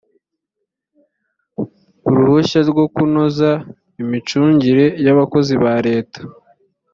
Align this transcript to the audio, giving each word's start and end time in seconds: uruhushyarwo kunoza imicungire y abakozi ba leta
uruhushyarwo 2.07 2.81
kunoza 2.95 3.51
imicungire 4.01 4.85
y 5.05 5.07
abakozi 5.13 5.53
ba 5.63 5.75
leta 5.87 6.19